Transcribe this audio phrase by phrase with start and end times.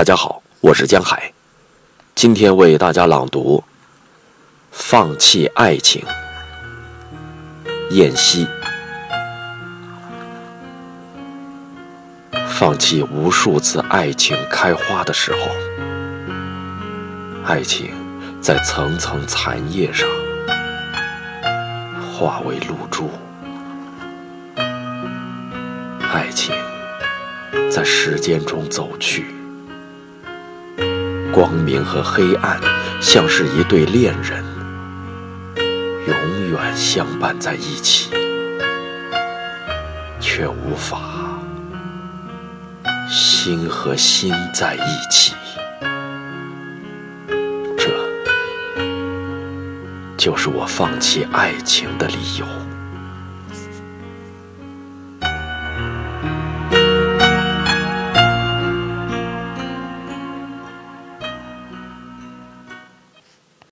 [0.00, 1.30] 大家好，我是江海，
[2.14, 3.62] 今天为大家朗读
[4.70, 6.02] 《放弃爱情》。
[7.94, 8.48] 燕西，
[12.48, 15.38] 放弃无数次爱情开花的时候，
[17.44, 17.90] 爱情
[18.40, 20.08] 在层层残叶上
[22.00, 23.10] 化为露珠，
[26.10, 26.54] 爱情
[27.70, 29.26] 在时间中走去。
[31.40, 32.60] 光明和黑暗
[33.00, 34.44] 像是一对恋人，
[36.06, 38.10] 永远相伴在一起，
[40.20, 41.00] 却无法
[43.08, 45.32] 心和心在一起。
[47.78, 47.88] 这
[50.18, 52.44] 就是我放弃爱情的理由。